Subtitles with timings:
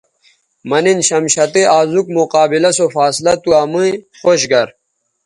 [0.69, 4.67] مہ نِن شمشتئ آزوک مقابلہ سو فاصلہ تو امئ خوش گر